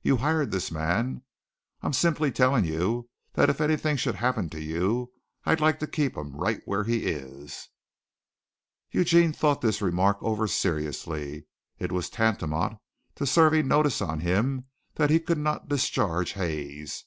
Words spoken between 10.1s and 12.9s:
over seriously. It was tantamount